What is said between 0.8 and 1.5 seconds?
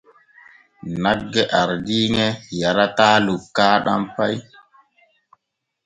Nagge